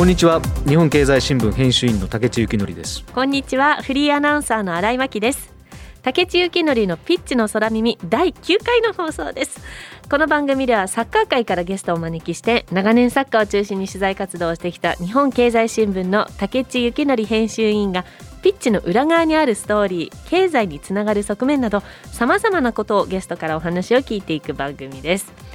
[0.00, 0.40] こんにちは。
[0.66, 3.04] 日本経済新聞編集員の竹地幸則です。
[3.12, 3.82] こんにちは。
[3.82, 5.52] フリーアナウンサーの新井真希です。
[6.00, 9.60] 竹地幸則のピッチの空耳第9回の放送です。
[10.08, 18.06] この番組ではサッカー界からゲストをお招きして長年サッカーを中心に取材活動をしてきた日本経済新聞の竹地幸則編集員が
[18.40, 25.49] ピッチの裏側にあるストーリー経済につながる側面などさまざまなことをゲストからお話を聞いていく番組です。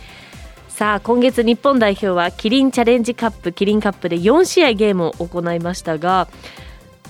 [0.76, 6.28] さあ今月日本代表はキリンチャレンジカップキリンカップで4試合ゲームを行いましたが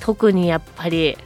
[0.02, 1.18] 特にやっぱり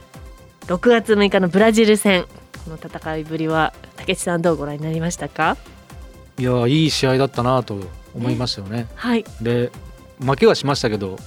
[0.60, 2.24] 6月6日のブラジル戦
[2.64, 5.58] この戦いぶりは竹内さんどうご覧になりましたか？
[6.38, 7.78] いやいい試合だったなと
[8.14, 9.70] 思いましたよね、はい、で
[10.18, 11.18] 負けはしましたけど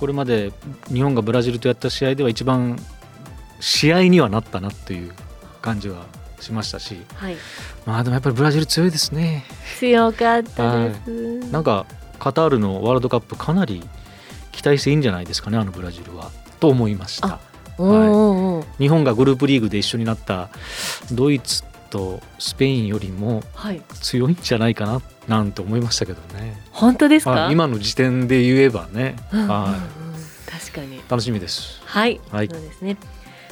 [0.00, 0.50] これまで
[0.88, 2.78] 日本がブラジルとやった試合では一番
[3.60, 5.12] 試合にはなったなっていう
[5.60, 6.06] 感じは
[6.46, 7.36] しましたし、はい、
[7.84, 9.44] まあでもやっぱりブラジル強いですね。
[9.78, 11.10] 強かったです、
[11.42, 11.86] はい、なんか
[12.18, 13.82] カタールのワールドカップかなり
[14.52, 16.30] 期待していいんじゃないですかねあのブラジルは。
[16.58, 17.38] と思いました、
[17.76, 20.48] はい、日本がグループリーグで一緒になった
[21.12, 23.42] ドイツとスペインよりも
[24.00, 26.58] 強いんじゃないかななんて思いましたけどね。
[26.70, 27.50] 本当ですか？
[27.52, 31.02] 今の時点で言えばね、うんうんうん、はい、確かに。
[31.10, 31.82] 楽しみです。
[31.84, 32.96] はい、はい、そうですね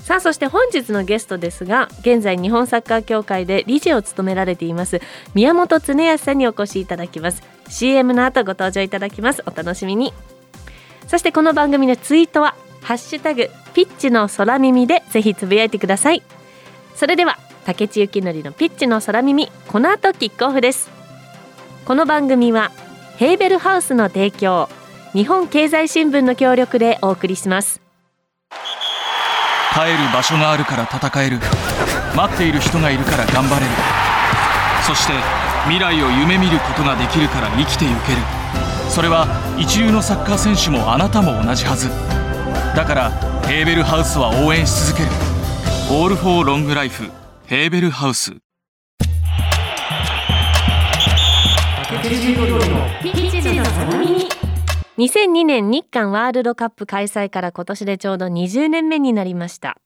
[0.05, 5.01] さあそして本日のゲストですが現在日本サッカー協会で理事を務められています
[5.35, 7.43] 宮本恒康さんにお越しいただきます。
[7.71, 9.43] CM の後ご登場いただきます。
[9.47, 10.13] お楽しみに。
[11.09, 16.23] そしてこの番組のツイートはハッシュタグピッチの空耳でぜひつぶやいてください。
[16.95, 20.91] それでは竹内幸則のピッチの空耳この後キックオフです。
[21.85, 22.73] この番組は
[23.17, 24.69] ヘーベルハウスの提供
[25.13, 27.81] 日本経済新聞の協力でお送りします。
[29.75, 31.41] 帰る場所があるから戦える。
[32.15, 33.73] 待っている人がいるから頑張れる。
[34.87, 35.15] そして
[35.65, 38.19] 未来を夢見ることができるから生きてゆける。
[38.89, 39.27] それは
[39.59, 41.91] 一流のサッカー選手もあなたも同じはず。
[42.77, 43.11] だから
[43.49, 45.11] ヘーベルハウスは応援し続ける
[45.91, 47.11] 「オール・フォー・ロング・ライフ」
[47.47, 48.33] ヘーベルハウス。
[54.97, 59.77] 2002年日韓ワールドカップ開催から今年でちょうど20年目になりました。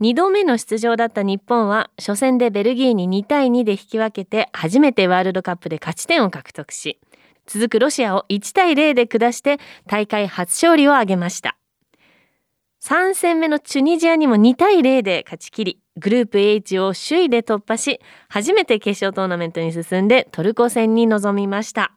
[0.00, 7.00] 2度目の出場だった日本は初戦でベルギーに2対2で引き分けて初めてワールドカップで勝ち点を獲得し
[7.46, 11.56] 続くロシアを1対0で下して大会初勝利を挙げました。
[12.84, 21.96] 3戦目のチュニジアにも2対0で勝ち切りグループ H を首位で突破し初めて決勝トーナメントに進んでトルコ戦に臨みました。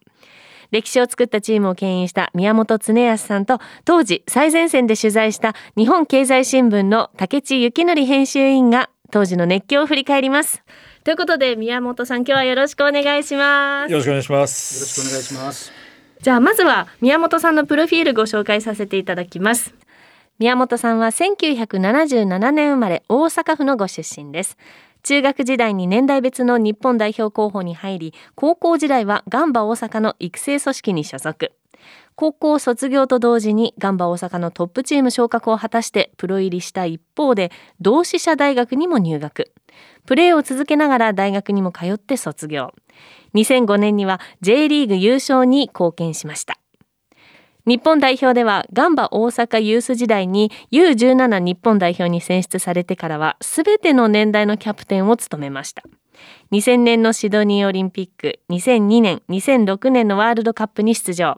[0.71, 10.61] 歴史を作ったチームを牽引した宮本恒康さんと当時最前線で取材した日本経済新聞の竹地幸則編集員が当時の熱狂を振り返ります。
[11.03, 13.91] ということで宮本さん今日はよろしくお願いします。
[13.91, 14.75] よろしくお願いします。
[14.75, 15.89] よろしくお願いします。
[16.21, 19.73] じゃあまずは宮本さんのプロフィールご紹介させていただきます
[20.39, 24.57] 宮本さんは1977年生まれ大阪府のご出身です。
[25.03, 31.51] 中学時代に年代別の日本代表候補に入り高校時代はガンバ大阪の育成組織に所属。
[32.15, 37.51] 高校卒業と同時にガンバ大阪のトップチーム昇格を果たしてプロ入りした一方で
[37.81, 39.51] 同志社大学にも入学。
[40.05, 42.73] プレーを続けながら大学にも通って卒業。
[43.33, 46.58] 2005年には J リーグ優勝に貢献しました。
[47.69, 55.83] 日本代表ではガンバ大阪ユース時代に U17 日本代表に選出されてからは全ての年代のキャプテンを務めました。
[56.51, 61.35] 2000年のシドニーオリンピック2002年2006年のワールドカップに出場。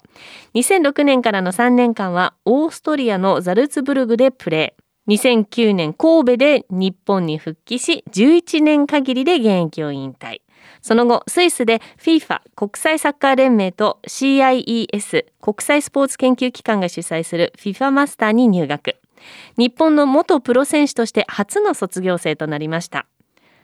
[0.56, 5.14] 2006年からの3年間はオーストリアのザルツブルグでプレー。
[5.14, 10.38] 2009年神戸で日本に復帰し11年限りで現役を引退。
[10.82, 18.98] その後スイスで FIFA 国際サッカー連盟と CIES 国際スポーツ研究機関が主催する FIFA マスターに入学。
[19.58, 23.06] 日本の元プロ選手として初の卒業生となりました。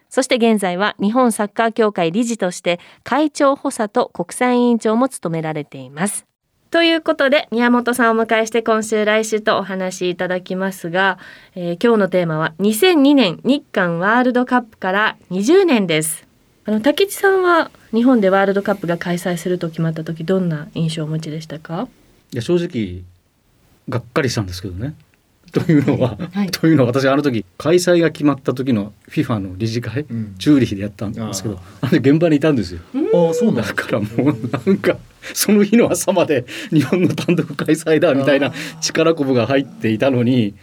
[0.10, 6.26] そして現在は日本サッカー協会理事として会長補佐と国際委員長も務められています。
[6.70, 11.18] ということで宮本さんをお迎えして今週来週とお話しいただきますが、
[11.56, 16.27] えー、今日のテーマは2002年日韓ワールドカップから20年です。
[16.68, 21.88] あの竹地さんは日本でワールドカップが開催すると決まった時どんな印象をお持ちでしたか？
[22.34, 23.04] いや正直
[23.88, 24.94] がっかりしたんですけどね。
[25.54, 32.82] というのは、はい、というのは私あの時開催が決まった時の FIFA の理事会、うん、チューリヒでやったんですけどあれ現場にいたんですよ。
[32.94, 33.64] あそうだ。
[33.64, 34.98] からもうなんか
[35.34, 40.54] その日の朝まで日本の単独開催だみたいな力こぶが入っていたのに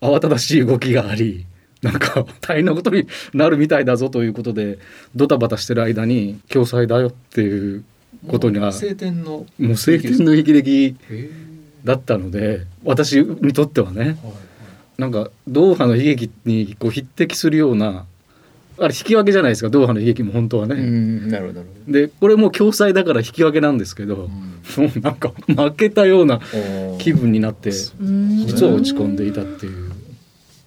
[0.00, 1.46] 慌ただしい動きがあり
[1.82, 4.78] なんか大変なことになるみたいだぞということで
[5.14, 7.84] ドタバタしてる間に共催だよっていう
[8.28, 10.96] ことには晴天のもう晴天の霹靂
[11.84, 14.18] だったので私にとってはね、
[14.98, 18.04] なんかドーハの悲劇にこう匹敵するような
[18.78, 20.74] あれ引き分けじゃないですかドーハの悲劇も本当はね。
[21.30, 24.28] なるほどでこれも共催だから引き分けなんですけど、
[24.78, 26.40] うん、もうなんか負けたような
[26.98, 29.92] 気分になって実は落ち込んでいたっていう。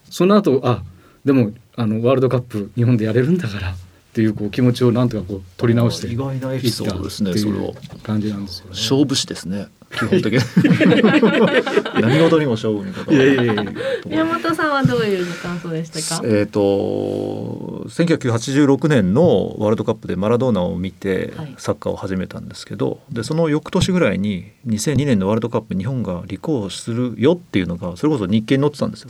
[0.09, 0.83] その後あ
[1.25, 3.75] でもあのワールドカップ日本でやれるんだから。
[4.13, 7.73] っていうこう気持ちをなんとかこう取り直して意外なエピソードですねそれは
[8.03, 9.69] 感じなんですよ、ね、勝負師ですね。
[9.93, 10.39] 基本的に。
[12.01, 13.19] 何事にも勝負にい。
[13.19, 13.65] やいやいや
[14.05, 16.21] 宮本さんはどういう感想でしたか？
[16.25, 29.09] えっ、ー、と1986年のワールドカップでマラドーナを見てサッカーを始めたんですけど、はい、でその翌年ぐらいに2002年のワールドカップ日本が立候補するよっていうのがそれこそ日経に載ってたんですよ。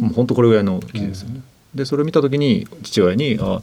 [0.00, 1.40] もう本当これぐらいの記事ですよね。
[1.78, 3.62] でそれを見た時に父親にあ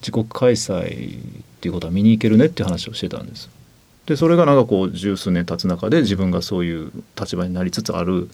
[0.00, 1.22] 自国開催っ
[1.60, 3.50] ていうことは見に行けるねっていう話をしてたんです。
[4.06, 8.30] でそれがなんかこう十数年経つ中で自分がそういう立場になりつつある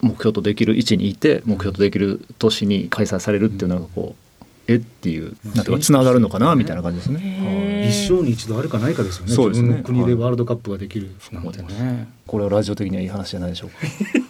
[0.00, 4.24] 目標とできる位置にいて目標とできる年に開催されるっていうのがこう
[4.66, 7.86] えっていうなんていうかつながるのかなみたいな感じですね。
[7.88, 9.32] 一生に一度あるかないかですよね。
[9.32, 9.82] そうですね。
[9.84, 12.08] 国でワールドカップができるなんてね。
[12.26, 13.76] これはラジオ的にはいい話じゃないでしょうか。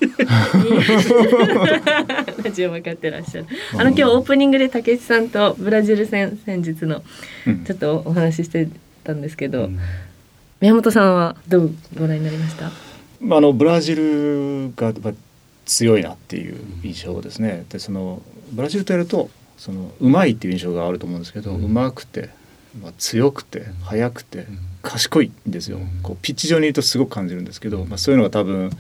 [2.45, 3.47] ラジオ分かってらっしゃる。
[3.73, 7.03] あの今日オープニングで武智さんとブラジル戦先日の
[7.67, 8.69] ちょっとお話しして
[9.03, 9.79] たんですけど、うん、
[10.61, 12.71] 宮本さんはどうご覧になりました？
[13.21, 14.93] まああのブラジルが
[15.67, 17.65] 強いなっていう印象ですね。
[17.71, 18.23] でその
[18.53, 22.29] ブラジルとやるとそのうまいっていう印象があると思うんですけど、うまくて、
[22.83, 24.47] まあ、強くて速くて
[24.83, 25.79] 賢いんですよ。
[26.03, 28.71] こうピッチ上にいるとすごく感じるんですけど、まあ、そういうのが多分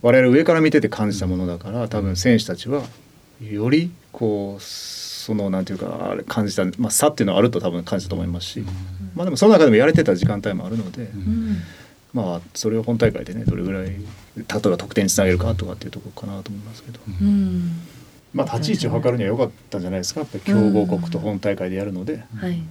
[0.00, 2.82] 我々上から見てて感じたものだから多分選手たちは
[3.40, 8.60] よりこうそのなんていうかあれ感じた、まあ、差っていうのはあると多分感じたと思いますし、
[9.14, 11.10] まあ、でもその中でもやれてた時間帯もあるので、
[12.12, 14.04] まあそれを本大会でねどれぐらい例え
[14.46, 17.00] ば得点につなげるかとかっていうところかなと思いますけど。
[18.34, 20.20] まあ、立ち位置を測るには良かったんじゃないですか。
[20.20, 22.24] やっぱり強豪国と本大会でやるので、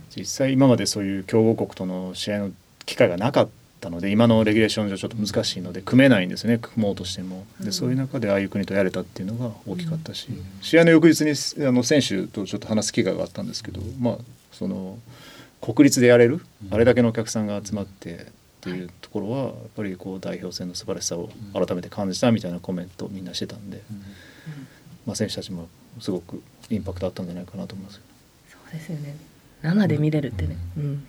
[0.09, 2.51] 実際今までそういう強豪国との試合の
[2.87, 3.51] 機会がなかった
[3.89, 7.45] ので今のレギュレーション上ちょっと難しいので組めないんですね組もうとしても。
[7.59, 10.27] でそういう中でああいう国とやれたっていうのが大きかったし、
[10.61, 14.17] 試合の翌日にあの選手とちょっと話す機会があったんですけどまあ
[14.51, 14.99] その
[15.61, 18.17] 国立でやれるあれだけのお客さんが集まってっ
[18.61, 23.81] ていうところはやっぱりこう代表戦の素晴らしさを改めて感じたみたいなコメントをみんなしてたんで。
[25.05, 25.67] まあ、選手たちも
[25.99, 28.01] すごくインパクトあったんじゃないかなと思います
[28.49, 29.15] そうですよね。
[29.61, 31.07] 生で見れるってね、うん、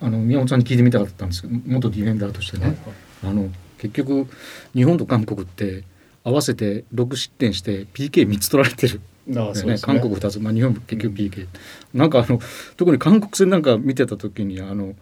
[0.00, 2.76] あの宮本さんに聞いてみたかったんですけど元ディフェンダーとしてね、
[3.24, 3.48] あの
[3.78, 4.28] 結局
[4.74, 5.84] 日本と韓国って
[6.24, 9.00] 合わせて6失点して PK3 つ取られてる。
[9.28, 11.48] あね、ね、韓国2つ、まあ、日本も結局 PK、
[11.94, 12.40] うん、なんかあの
[12.76, 14.94] 特に韓国戦なんか見てた時にあの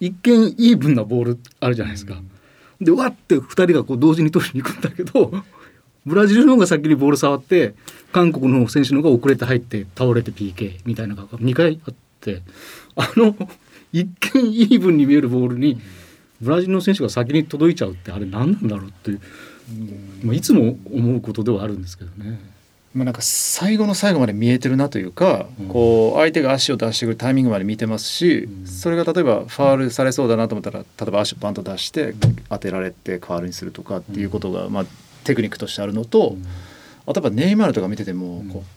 [0.00, 2.14] 一見イーブンなボールあるじゃないですか。
[2.14, 5.32] うん、でわって2人がこう同時に取りに行くんだけど
[6.06, 7.74] ブラジルの方が先にボール触って
[8.12, 12.42] 韓国の選手の方が遅れて入って倒れて PK みたいなのが2回あって
[12.94, 13.34] あの
[14.00, 15.80] 一見イーブンに見えるボールに
[16.40, 19.20] ブラジルの選手が先に届いちゃうってあれ何なんだろうっていう、
[20.22, 22.38] まあ、いつも思うことではあるんですけどね。
[22.94, 32.14] まあ、なんか最後の最後まで見えてるなというか、うん、こう相手が足を出してくるタイミングまで見てますし、うん、それが例えばファールされそうだなと思ったら例えば足をパンと出して
[32.48, 34.84] 当てられてファールにするとかっていうことが、まあ、
[35.24, 36.36] テクニックとしてあるのと、
[37.06, 38.75] あとやっぱネイマールとか見ててもこう、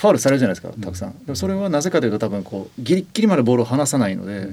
[0.00, 1.18] ファールされるじゃないですかたくさん。
[1.26, 4.48] でもそれはなぜかというと多分こうギリギリまでボールを離さないので、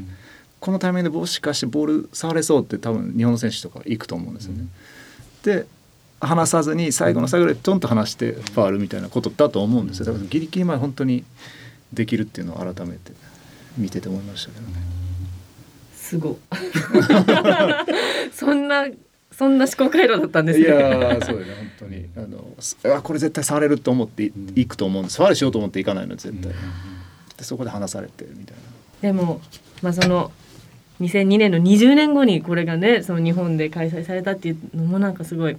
[0.60, 4.66] このタイミングで帽子貸してボール触れそうって多分日本の選手とか行くと思うんですよね。
[5.44, 5.66] で
[6.20, 10.06] 離さずに最後の最後でちょんと離してファールみたいなことだと思うんですよ。
[10.08, 11.24] だからギリギリまで本当に
[11.94, 13.13] できるっていうのを改めて
[13.77, 14.74] 見てて思いましたけどね。
[15.96, 16.38] すご
[18.34, 18.88] そんな
[19.38, 20.65] そんな思考回路だったんですね。
[20.65, 20.79] いや
[21.24, 25.17] そうね本当にあのあこれ絶対触れると思っていくと思うんです。
[25.17, 26.51] 触れしようと思っていかないの絶対。
[27.38, 28.63] でそこで話されてみたいな。
[29.01, 29.39] でも
[29.84, 30.32] まあその
[31.01, 35.58] 2002年の20年後にこれがねその日本で開催されたっていうのもなんかすごい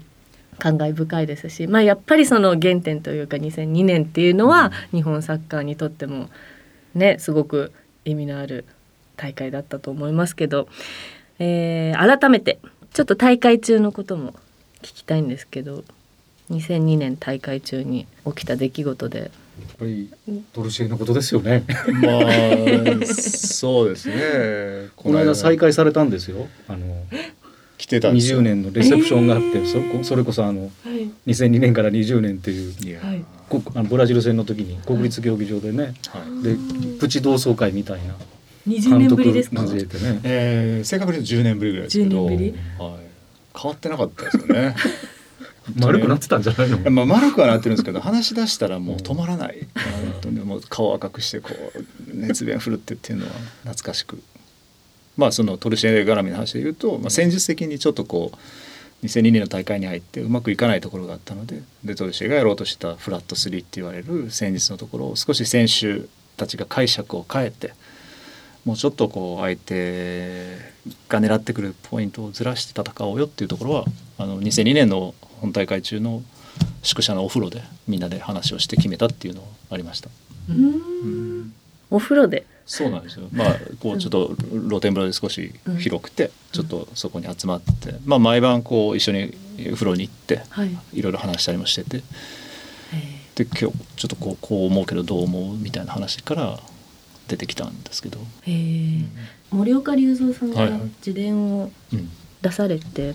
[0.58, 6.30] 感慨深いですし、まあ、やっぱりその原点というか2002年っていうのは日本サッカーにとっても
[6.96, 7.72] ねすごく
[8.04, 8.64] 意味のある
[9.16, 10.68] 大会だったと思いますけど、
[11.38, 12.58] えー、改めて
[12.92, 14.34] ちょっと大会中のことも
[14.82, 15.84] 聞きたいんですけど
[16.50, 19.18] 2002年大会中に起きた出来事で。
[19.20, 20.08] やっぱり
[20.52, 21.64] ドルシエのことですよね。
[22.00, 24.88] まあそうですね。
[24.94, 26.46] この間再開されたんですよ。
[26.68, 27.04] あの
[27.76, 33.24] 来てた20年のレセプションがあって、えー、そそれこそあの、はい、2002年から20年っていう、はい、
[33.74, 36.56] あのブラジル戦の時に国立競技場でね、はい、で
[36.98, 38.14] プチ同窓会みたいな
[38.68, 39.62] 20年ぶりですか？
[39.62, 42.52] 交えてね、えー、正確に言うと10年ぶりぐらいですけど、はい、変
[43.64, 44.76] わってなかったですよね。
[45.76, 49.66] 丸くなってたんじゃないの、まあ、丸くはなってるんですけど話し出したらもう止まらない、
[50.24, 51.84] うん、もう顔赤くしてこう
[52.14, 53.32] 熱弁振るってっていうのは
[53.64, 54.18] 懐かしく。
[55.18, 66.02] まあそのトルシエ絡みの話で言うと、まあ、戦術的にちょっとこう2002年の大会に入ってうまくいかないところがあったのででトルシエがやろうとしたフラット3って言われる戦術のところを少し選手
[66.36, 67.74] たちが解釈を変えて
[68.68, 70.58] もうちょっとこう相手
[71.08, 73.86] が狙ってくるポイントをずらして戦おうよっていうところは
[74.18, 76.22] あの2002年の本大会中の
[76.82, 80.10] 宿舎のお風呂でみんなで話をして決めたっていうのありました。
[80.50, 81.54] うん。
[81.90, 82.44] お風呂で。
[82.66, 83.28] そうなんですよ。
[83.32, 89.34] まあこうちょっと露天風呂で少し広くて、ちょっとそこに集まって、まあ毎晩こう一緒に
[89.72, 92.02] 風呂に行って、はい、いろいろ話したりもしてて、
[93.34, 96.60] で今日ちょっとこうこう思うけどどう思うみたいな話から
[97.28, 98.18] 出てきたんですけど。
[98.42, 99.04] へえ、
[99.50, 101.70] 森岡隆三さんが自伝を
[102.42, 103.14] 出されて、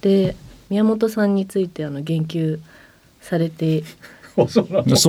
[0.00, 0.36] で
[0.70, 2.60] 宮本さんについてあの言及
[3.20, 5.08] されて いたんです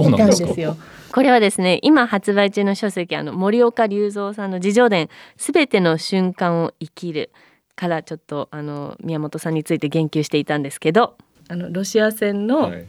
[0.62, 0.78] よ。
[1.12, 7.32] これはですね今発売中の書籍あの森岡隆三さんの自叙伝すべての瞬間を生きる
[7.76, 11.16] からちょっとあの宮本さんについて言及していたんですけど
[11.48, 12.86] あのロシア戦の、はい、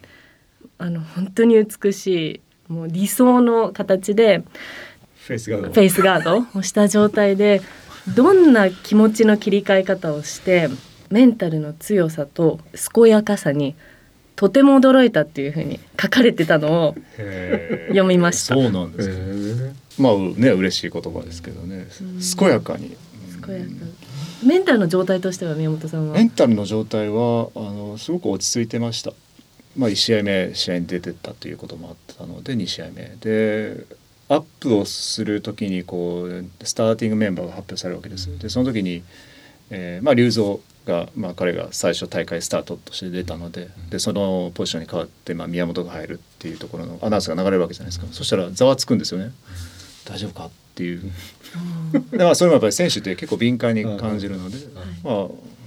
[0.78, 2.06] あの本当に美し
[2.68, 4.42] いもう理想の形で
[5.26, 7.60] フェイスガードフェイスガードをした状態で
[8.14, 10.68] どんな気持ちの切り替え方をして
[11.10, 12.60] メンタルの強さと
[12.94, 13.74] 健やかさに
[14.36, 16.96] とても驚いたっていうふうに書かれてたのを
[17.88, 18.54] 読みました。
[18.54, 21.86] そうなんですまあね嬉しい言葉ですけどね、
[22.38, 22.96] 健やかに。
[23.44, 23.70] 健やか。
[24.44, 26.14] メンタルの状態としては宮本さんは？
[26.14, 29.12] メンタルの状態はあのすごく落ち着いてました。
[29.76, 33.86] まあ一試合目試合に出てたということもあったので二試合目で
[34.28, 38.38] アップをするときにこうスターティングメンバーが発表されるわけです。
[38.38, 39.02] でその時に、
[39.70, 48.06] えー、まあ龍造が、まあ、彼が最初大会スタートとして出たのででそのポジションに変わって、まあ、宮本が入るっていうところのアナウンスが流れるわけじゃないですか。
[48.12, 49.32] そしたらざわつくんですよね。
[50.04, 51.02] 大丈夫かっていう。
[52.12, 54.56] で、まあ、それもやっぱり選手って結構敏感に感じるので、
[55.02, 55.14] まあ、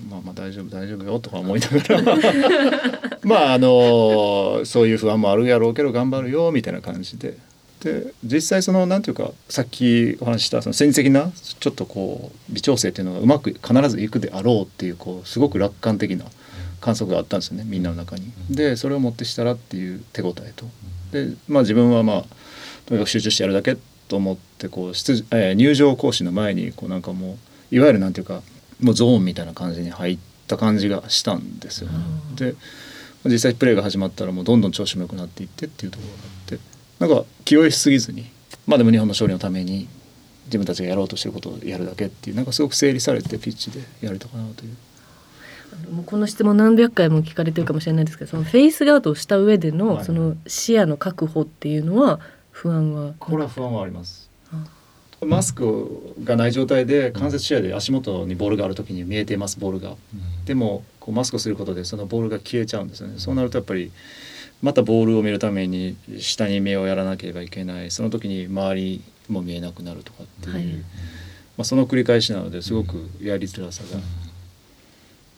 [0.09, 3.09] まあまあ大丈夫大丈夫よとか思いながら。
[3.23, 7.37] まああのそういう不安もあるやろうけど頑張るよみたいな感じで
[7.81, 16.25] で実際その何ていうかさっきお話ししたその戦術的なちょっとこう微調整っていうのがうまく必ずいくであろうっていうこうすごく楽観的な
[16.81, 18.31] 観測があったんですよねみんなの中に。
[18.49, 20.65] でそれをもってしたらっていう手応えと。
[21.11, 22.25] でまあ自分はまあ
[22.85, 23.77] とにかく集中してやるだけ
[24.09, 27.37] と思ってこう出、えー、入場講師の前にこうなんかも
[27.71, 28.41] ういわゆるなんていうか
[28.81, 31.97] もうゾーンみたいな感じに入った感じがしたんですよね。
[32.35, 32.55] で
[33.25, 36.78] 実際プレーが始まったらもうどんどん調子も良くなっていってっていうところがあって。
[36.99, 38.25] なんか気負いしすぎずに
[38.67, 39.87] まあでも日本の勝利のために
[40.45, 44.75] 自分たちがやろうとしてることをやるだけっていうなんかすごく整理されてピッチでやれたかなという。
[45.91, 52.19] もうこの質問何百回も聞かれてるかもしれないですけどそのフェイスガードをした上でのその視野の確保っていうのは
[52.51, 53.13] 不安は？
[53.19, 54.29] これは不安はあります。
[55.21, 63.15] マスクがない状態で間接視野で足元にボールがある時に見えていますボールが、うん、でもこうマスクをすることでそのボールが消えちゃうんですよね。
[63.17, 63.91] そうなるとやっぱり
[64.61, 67.91] またボールを見るために下に目をやらなければいけない。
[67.91, 70.81] その時に周りも見えなくなるとかっていう、はい、ま
[71.59, 73.99] あ、その繰り返しなのですごくやりづらさが、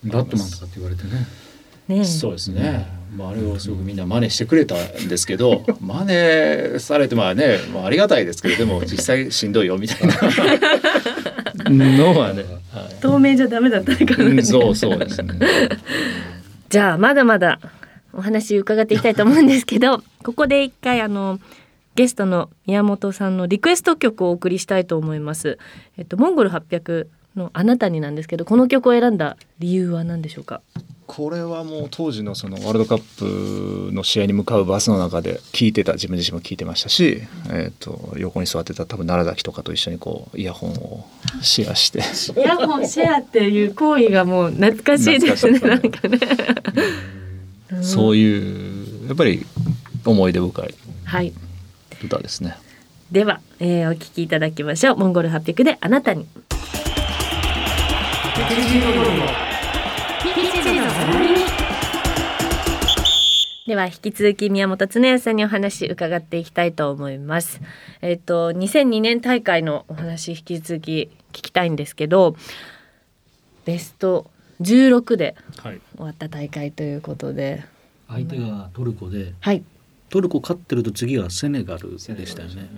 [0.04, 1.26] うん、バットマンとかって言われてね。
[1.88, 2.86] ねそうですね、
[3.16, 10.14] まあ、あれをすごくみんな真似してくれたんですけど 真似されてまあね、まあ、ありがたいですけどでも実際しんどいよみたいな。
[11.70, 15.34] のはね、はい、 透明じゃダメだったかな、ね、そうそうですね。
[16.68, 17.58] じゃあまだまだ
[18.12, 21.38] お話伺っていきたいと思うんですけど ここで一回あの
[21.94, 25.58] ゲストの宮本さんのリクエスト曲をお送りしたいと思います。
[25.98, 30.60] えっとモンゴル800のあなたになんですけどこの曲を選んだ理由は何でしょうか？
[31.06, 41.06] これはもう当時のそのワールドカップの試合に向かうバスの中で聞いてた自分自身も聞いてましたし、えー、と横に座ってた多分奈良崎とかと一緒にこうイヤホンを
[41.42, 41.98] シェアして
[42.40, 46.18] イヤホンシェアっていう行為がもう懐かしいですねなんかね。
[47.80, 49.46] そういうやっぱり
[50.04, 50.74] 思い出深い
[52.04, 52.50] 歌ですね。
[52.50, 52.56] は
[53.10, 54.96] い、では、えー、お聞きいただきましょう。
[54.96, 56.26] モンゴル800であなたに。
[63.66, 67.60] では引き続き宮本恒也さんにお話伺っていきたいと思います。
[68.00, 72.36] えっ、ー、と2002年大会のお話引き続き聞きたいんですけど、
[73.64, 77.64] ベスト16で終わった大会ということで、
[78.06, 79.62] はい、相手がトルコで、はい、
[80.08, 82.68] トルコ勝ってると次はセネガルでしたよね。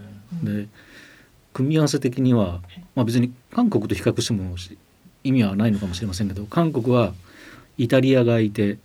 [0.43, 0.69] で
[1.53, 2.61] 組み合わせ的には、
[2.95, 4.57] まあ、別に韓国と比較しても
[5.23, 7.15] 意味はないのかもしれませんけど韓国は
[7.79, 8.79] イタリアがいて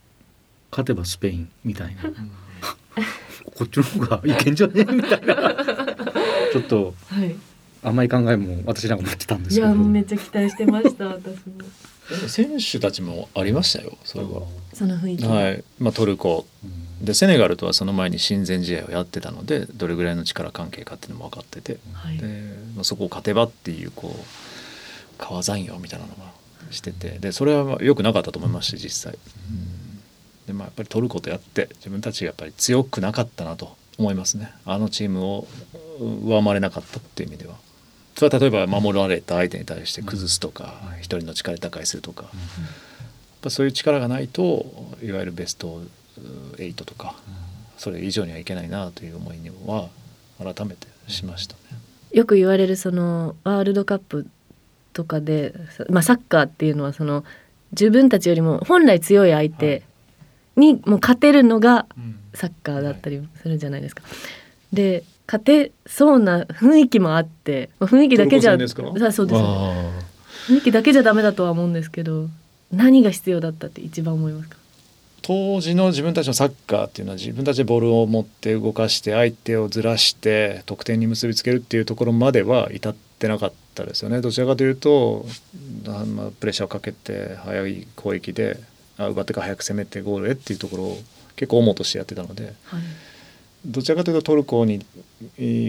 [0.72, 2.03] 勝てばスペインみたいな、
[3.55, 4.86] こっちの方がいけんじゃね？
[4.88, 5.36] えみたいな。
[6.53, 6.93] ちょっと
[7.84, 8.10] 甘い。
[8.10, 9.67] 考えも私なんか持ってたんですけど。
[9.67, 11.53] いやめっちゃ期待してました私も。
[12.28, 14.42] 選手たちもありましたよそれは。
[14.74, 15.25] その雰囲気。
[15.25, 15.63] はい。
[15.80, 16.46] まあ、トルコ、
[17.01, 22.25] でセネガルとはその前に親善試合をやってたのでどれぐらいの力関係かっていうのも分かってて、はい、で
[22.75, 24.20] まあ、そこを勝てばっていうこう
[25.18, 26.32] 川残業みたいなのが
[26.72, 27.20] してて。
[27.20, 29.20] でそれは良くなかったと思いまして実際。
[30.48, 34.51] でまあ、やっぱりトルコとやって自分たちがやっぱり強くなかったなと思いますね。
[34.66, 35.48] あのチームを
[36.00, 37.56] 上回れなかったっていう意味では。
[38.20, 42.32] それは例えば守られた相手に対して崩すとか一、人の力で打開するとか、やっ
[43.44, 44.66] ぱそういう力がないと
[45.02, 45.82] いわゆるベスト
[46.58, 47.16] 8とか、
[47.78, 49.88] それ以上にはいけないなという思いには
[50.38, 51.80] 改めてしましたね。
[52.12, 54.28] よく言われるそのワールドカップ
[54.92, 55.54] とかで、
[55.90, 57.24] まあ、サッカーっていうのはその
[57.72, 59.84] 自分たちよりも本来強い相手
[60.58, 61.86] にもう勝てるのが
[62.34, 64.04] サッカーだったりするじゃないですか。
[64.74, 68.75] で勝てそうな雰囲気もあって雰囲気だけじゃそうです。
[68.75, 72.27] 雰囲気だけじゃダメだとは思うんですけど
[72.71, 74.57] 何が必要だったって一番思いますか？
[75.21, 84.21] 当時の自分たちのサッカーっていうのは自分たちでボールを持って動かして相手をずらして得点に結びつけるっていうところまでは至ってなかったですよね。
[84.21, 85.27] どちらかというと、
[85.86, 88.59] まあ、プレッシャーをかけて速い攻撃で
[88.98, 90.98] 奪ってから早く攻めてゴールへっていうところを
[91.36, 92.81] 結構主としてやってたので、はい、
[93.65, 94.83] どちらかというとトルコに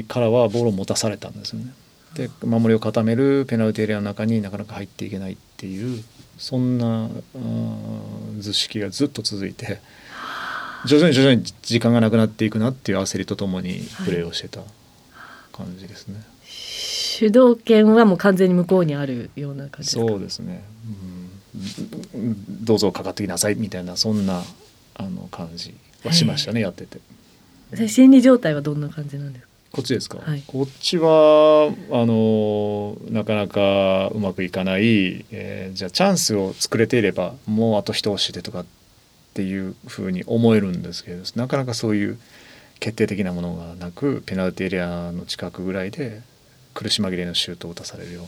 [0.09, 1.73] からはボールを持たされたんですよね。
[2.15, 6.03] で守りを固めるペナルティエリアの中になかなか入っていけないっていう
[6.39, 7.09] そんな
[8.39, 9.81] 図式がずっと続いて
[10.87, 14.61] 徐々に徐々に時間がなくなっていくなっていう焦りとともにプレーをしてた
[15.53, 16.15] 感じですね。
[16.15, 20.65] はい、主導権はもう完全に向こうにあるような感じそうですね、
[22.15, 24.43] うん、どうぞかかってきなさいみたいなそんな
[24.95, 26.99] あの感じはしましたね、やってて。
[27.89, 29.51] 心理状態はどんな感じなんですか？
[29.73, 38.67] こっちですか、はい、こっちはあのなかなかうまくいかない、えー、じゃあチャンスを作れていればもうあと一押しでとかっ
[39.35, 42.19] ていうふうに思えるんですけどなかなかそういう
[42.81, 46.23] 決定的なものがなくペナルティエリアの近くぐらいで
[46.75, 48.23] 苦し紛れのシュートを打たされるよ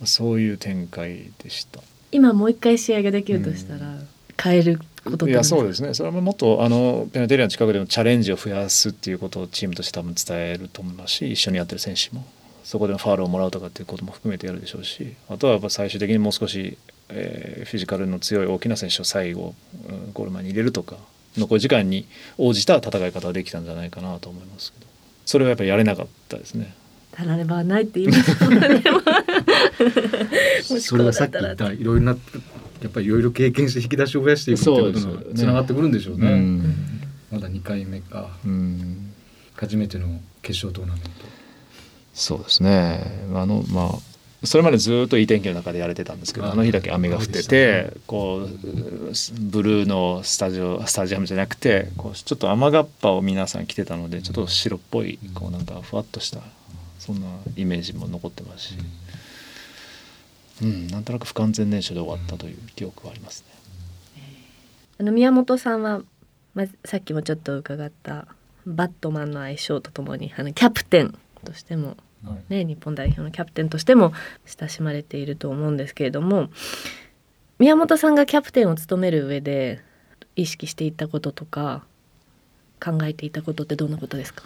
[0.00, 1.80] なそういう展開でした。
[2.12, 3.98] 今もう一回試合ができるとしたら、
[4.42, 12.24] 変えることいやそうですねそれはもっとあのペナテリアの近くでのチャレンジを増やすっていうことをチームとして多分伝えると思いますし一緒にやってる選手も
[12.64, 16.76] そこでのファールをもらうとかっていうことも含めてやるでしょうしあとはやっぱ最終的にもう少し、
[17.08, 19.54] えー、フィジカルの強い大きな選手を最後、
[19.88, 20.96] うん、ゴール前に入れるとか
[21.36, 22.06] 残り時間に
[22.38, 24.86] 応じた戦い方ができたんじゃないかなと思いますけど
[25.26, 26.72] それはやっぱりやれなかったですね。
[27.12, 28.82] たらればないって言いますもんね。
[30.80, 32.16] それはさっき言ったいろいろな
[32.82, 36.32] やっぱりいろいろ経験して引き出しを増やしていくってことにつながってくるんでしょうね。
[36.32, 36.74] うね
[37.30, 38.30] まだ2回目か、
[39.54, 41.10] 初めての決勝トーナメント。
[42.14, 43.28] そうですね。
[43.34, 48.48] あのまあそれまでずっといい天気の中でやれてたんですけどあの日だけ雨が降ってて、こう
[49.40, 56.40] ブルーのスタジオスタジアムじゃなくてこうちょっと雨がっぱを皆さん着てたのでちょっと白っぽいこうなんかふわっとした
[56.98, 58.74] そんなイメージも残ってますし。
[58.78, 58.84] うん、
[60.90, 64.22] なんとなく不完全燃焼で終わったという記憶はありますね。
[64.98, 66.00] あの宮本さんは、
[66.54, 68.26] まあ、さっきもちょっと伺った
[68.66, 71.14] バットマンの愛称とともにあのキャプテン
[71.44, 71.96] としても、
[72.48, 74.12] ね、日本代表のキャプテンとしても
[74.46, 76.48] 親しまれていると思うんですけれども
[77.58, 79.80] 宮本さんがキャプテンを務める上で
[80.34, 81.84] 意識していたこととか
[82.82, 84.42] 考えていたことってどんなことですか？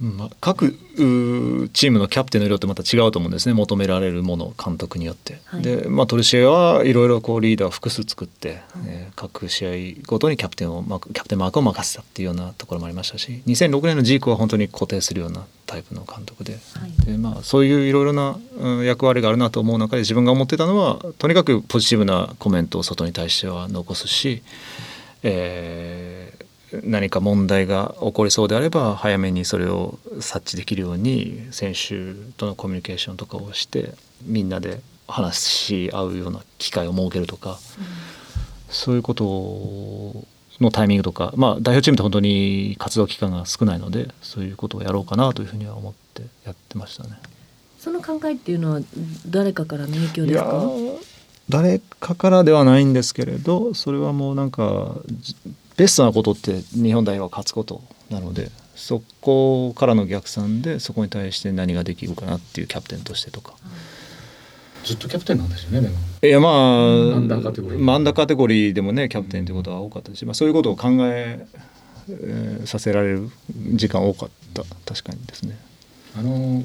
[0.00, 3.54] まあ、各チームのキャプテンの色ってまた違うと思うんですね。
[3.54, 5.40] 求められるもの監督によって。
[5.44, 16.54] はい、で、まあ、トルシエはいろいろこうリーダーを複数作って、はい、えー、各試合ごとにキャプテンをキャプテンマークを任せたっていうようなところもありましたし2006年のジークは本当に固定するようなタイプの監督で。
[16.54, 16.58] は
[17.04, 18.36] い、でまあ、そういういろいろな
[18.82, 24.42] 役割があるなと思う中で自分が思ってたのはとにかくポジティブなコメントを外に対しては残すし、
[25.22, 26.43] えー
[26.82, 33.92] 何か問題が起こりそうであれば早めにそれを察知できるように選手とのコミュニケーションとかをして
[34.24, 37.56] みんなで話し合うような機会を設けるとか、うん、
[38.70, 40.24] そういうこと
[40.62, 47.10] のタイミングとか、まあ、代表チームって本当に活動期間が少ないのでそういうことをやろうかなというふうには思ってやってましたね。
[47.78, 48.80] その考えっていうのは
[49.28, 50.70] 誰かからの影響ですか？
[51.50, 54.94] 誰かからではないんですけれどそれはもうなんか
[55.76, 63.54] ベストなことって日本代表は勝つことなのでそこからの逆算でそこに対して何ができるかなっていうキャプテンとしてとか。
[64.84, 66.52] ずっとキャプテンなんですよねでもいやまあ
[67.14, 71.46] マンダーカテゴリーマンダーカテゴリーでもねキャプテンということは多かったし、まあ、そういうことを考え
[72.10, 75.58] えーさせられる時間多かった確かにですね。
[76.16, 76.62] あの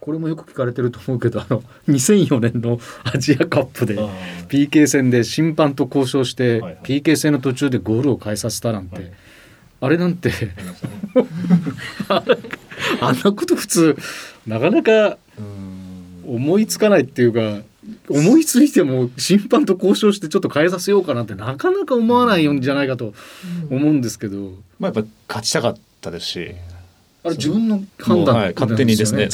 [0.00, 3.96] これもよく聞かれてると思うけどあの2004年のアジアカップで
[4.48, 9.12] PK 戦で審判と交渉して、PK 戦の途中でゴールを変えさせたなんて、はい。
[9.80, 10.32] あれなんて
[13.00, 13.96] あんなこと普通
[14.46, 15.18] なかなか
[16.26, 17.62] 思いつかないっていうか
[18.08, 23.14] 思いついても審判と交渉してちょっと変えさせようかなんてなかなか思わないんじゃないかと
[23.70, 26.54] 思うんですけど、まあ、やっぱ勝ちたかったですし
[27.26, 29.28] あれ自分の判断はい勝手にですね。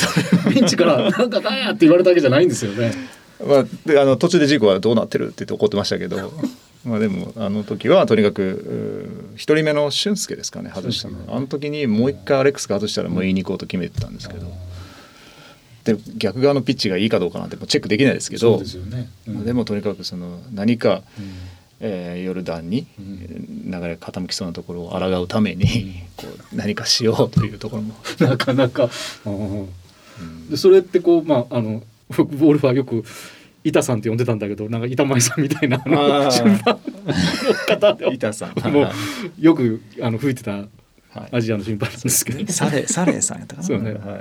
[0.53, 2.93] ベンチから「なんかだや!」って言われたわけじゃないんですよね。
[3.47, 6.33] まあ、であの途中でジーコはどうなってるって言って怒ってましたけど
[6.87, 14.51] まあでもあの時はとにかく一人目の俊介ですかね外したの、あの時にもう一回アレックスが外したらもう言いに行こうと決めてたんですけど。
[15.85, 18.63] で逆側のピッチがいいかどうかなんてもうチェックできないですけど。
[18.63, 18.65] で
[18.97, 19.11] ね。
[19.27, 19.35] うん。
[19.35, 21.25] まあでもとにかくその何か、うん
[21.85, 23.71] えーヨルダンにうん。
[23.71, 28.89] 流れ傾きそうなところを抗うためにこう何かしようというところも、 なかなか。
[29.25, 29.69] うん。
[30.51, 33.05] でそれってこうまああのボールはよく
[33.65, 36.31] 板さんって呼んでたんだけどなんか板前さんみたいなあのの
[37.67, 38.73] 方で板さん。
[38.73, 38.91] もう
[39.39, 40.69] よくあの吹いてたはい。
[41.33, 42.53] アジアの審判なんですけど。
[42.53, 43.67] サレサレさんやったかな。
[43.67, 43.93] そうね。
[43.93, 44.21] は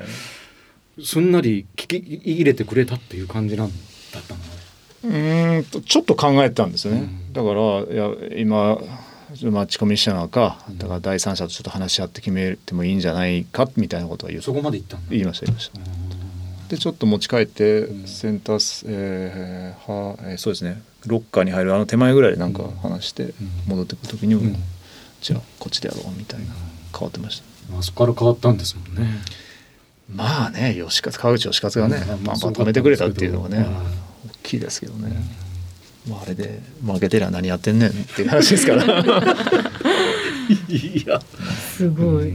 [0.97, 1.06] い。
[1.06, 4.39] すんなり聞き入れてくれたっていう感じなんだったの？
[4.39, 4.40] ね。
[5.03, 7.33] うーんとちょっと考えてたんですよね、うん。
[7.33, 8.77] だからいや今
[9.51, 14.97] マッチコミッショナーかだから第三者とちょっと話し合って決めてもいいんじゃないかみたいなことは言うそこまで行った。
[15.09, 15.79] 言いました言いました。
[15.79, 16.67] うん。
[16.67, 18.07] でちょっと持ち帰ってうん。
[18.07, 20.81] センタース、えーはえーそうですね。
[21.07, 23.33] ロッカーに入るあの手前ぐらいでなんか話して
[23.67, 24.55] 戻ってくる時にも、うん。
[25.21, 26.47] じゃあこっちでやろうみたいな。
[26.93, 27.77] 変わってました。
[27.77, 29.21] あそこから変わったんですもんね。
[30.13, 32.23] まあね吉勝川口吉勝がね、うん。
[32.25, 33.65] パンパン止めてくれたっていうのはね、
[34.43, 35.13] きいですけどね、
[36.08, 38.84] まあ、あれで負けてりゃ何やってんねんっていう話ですから。
[40.69, 41.19] いや。
[41.77, 42.34] すごい。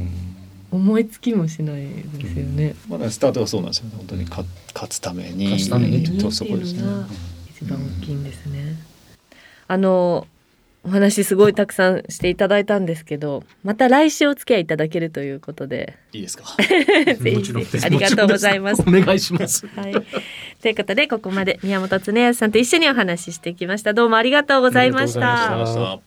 [0.71, 1.83] 思いつきもしない
[2.19, 2.75] ですよね。
[2.89, 3.93] まだスタートはそうなんですよね。
[3.97, 6.19] 本当に勝勝つために勝つために。
[6.19, 6.79] とそこですね。
[6.79, 7.07] っていうのが
[7.57, 8.77] 一番大きいんですね。
[9.69, 10.27] あの
[10.85, 16.45] お話すごいたくさんしていただいたんですけど、また来週お付き合いいただけるということで、いいですか？
[16.63, 17.37] ぜひ。
[17.37, 17.85] もちろんです。
[17.85, 18.83] ありがとうございます。
[18.87, 19.67] お願いします。
[19.69, 19.93] はい。
[20.63, 23.93] ということでここまで宮本恒康さんと一緒にお話ししてきました。
[23.93, 26.01] どうもありがとうございました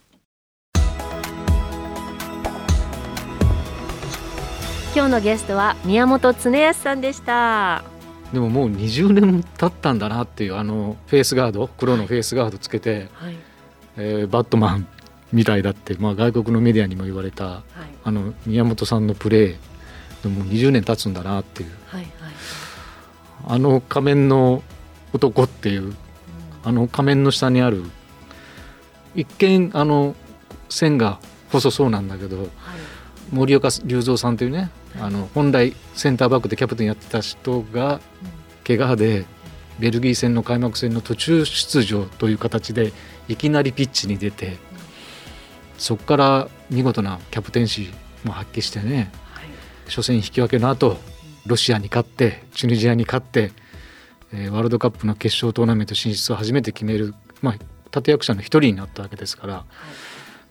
[4.96, 7.84] 今日のゲストは宮本恒康さんでした。
[8.34, 13.36] でももう20年経ったんだなっていうあのフェイスガード黒のフェイスガードつけて、はい
[13.98, 14.88] えーバットマン
[15.32, 17.62] みたいだって、まあ、外国のメディアにも言われたはい
[18.04, 19.56] あの宮本さんのプレー
[20.24, 22.12] でもう20年経つんだなっていうはいはい。
[23.50, 24.62] あの仮面の
[25.12, 25.96] 男っていう
[26.64, 27.84] あの仮面の下にある
[29.16, 30.16] 一見あの
[30.70, 31.20] 線が
[31.52, 32.50] 細そうなんだけどはい。
[33.32, 38.00] 森岡隆三さんというねあの本来センターバックでキャプテンやってた人が
[38.66, 39.26] 怪我で
[39.80, 42.92] ベルギー戦の開幕戦の途中出場という形で
[43.28, 44.58] いきなりピッチに出て
[45.78, 49.46] そこから見事なキャプテンシーも発揮してねはい。
[49.88, 50.98] 初戦引き分けの後
[51.50, 53.52] ロシアに勝ってチュニジアに勝って、
[54.32, 57.56] えーワールドカップの決勝トーナメント進出を初めて決める、まあ、
[57.98, 59.66] 立役者の一人になったわけですから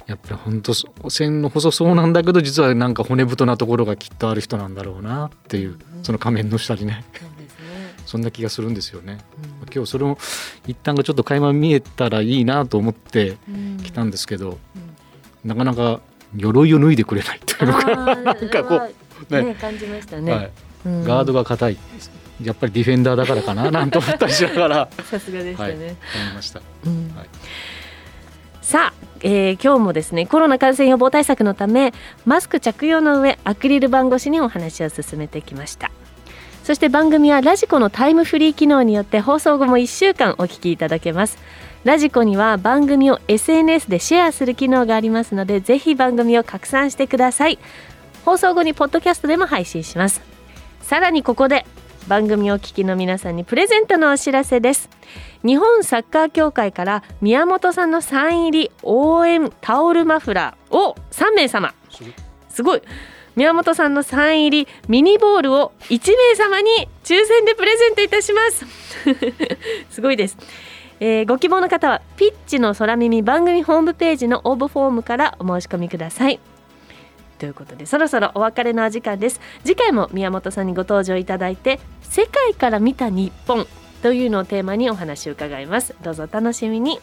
[0.08, 0.72] やっぱり本当
[1.10, 7.04] 線の細そうなんだけど実はなんか骨太なところがきっとある人なんだろうなっていうその仮面の下にね。
[8.06, 9.18] そんな気がするんですよね。
[9.62, 9.68] うん。
[9.70, 10.16] 今日それを
[10.66, 13.76] 一旦がちょっと垣間見えたらいいなと思ってうん。
[13.84, 14.58] 来たんですけど、
[15.44, 15.48] うん。
[15.48, 16.00] なかなか
[16.34, 19.42] 鎧を脱いでくれないっていうのか、あー なんかこうね。
[19.42, 20.32] ね感じましたね。
[20.32, 21.76] はい、うんガードが硬い。
[22.42, 23.70] やっぱりディフェンダーだからかな。
[23.72, 24.88] なんて思ったりしながら。
[25.10, 25.68] さすがでしたね。
[25.68, 25.76] はい。
[25.76, 25.96] 思い
[26.36, 26.60] ました。
[26.86, 27.12] うん。
[27.16, 27.26] はい。
[28.62, 31.94] さあ、えー今日もですねコロナ感染予防対策のため
[32.26, 35.90] マスク着用の上アクリル板越しにお話を進めてきました。
[36.64, 41.38] そして番組はラジコのタイムフリー機能によって放送後も1週間お聞きいただけます。
[41.84, 47.58] ラジコには番組を SNS でシェアする機能がありますのでぜひ番組を拡散してください。
[48.24, 50.20] 放送後にポッドキャストでも配信します
[50.82, 51.66] さらにここで
[52.08, 54.88] 番組をお聞きの皆さんにプレゼントのお知らせです。
[55.44, 61.74] 日本サッカー協会から宮本さんのサイン入り応援タオルマフラーを3名様。
[62.48, 62.82] すごい。
[63.36, 68.66] 宮本さんのサイン入りミニボールを1名様に抽選でプレゼントいたします。
[69.90, 70.36] すごいです、
[71.00, 76.40] えーご希望の方はピッチの空耳番組ホームページの応募フォームからお申し込みください
[77.38, 79.40] ということでそろそろお別れのお時間です。
[79.64, 83.66] 次回も宮本さんにご登場いただいて世界から見た日本
[84.02, 85.94] というのをテーマにお話を伺います。
[86.02, 87.00] どうぞ楽しみに。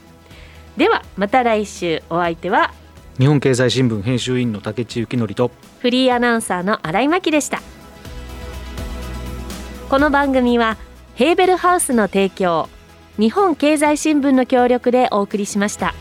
[0.77, 2.03] ではまた来週。
[2.09, 2.73] お相手は
[3.17, 7.61] 日本経済新聞編集員の竹地幸則とフリーアナウンサーの新井真希でした。
[9.89, 10.77] この番組は
[11.15, 12.67] ヘーベルハウスの提供
[13.17, 15.93] 日本経済新聞の協力でお送りしました。